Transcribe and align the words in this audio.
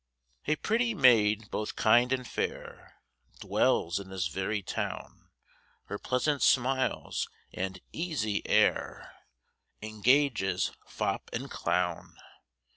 _A 0.51 0.55
pretty 0.55 0.95
maid 0.95 1.51
both 1.51 1.75
kind 1.75 2.11
and 2.11 2.27
fair, 2.27 2.99
Dwells 3.39 3.99
in 3.99 4.09
this 4.09 4.29
very 4.29 4.63
town, 4.63 5.29
Her 5.83 5.99
pleasant 5.99 6.41
smiles 6.41 7.29
and 7.53 7.79
easy 7.93 8.41
air, 8.47 9.15
Engages 9.83 10.71
fop 10.87 11.29
and 11.33 11.51
clown. 11.51 12.15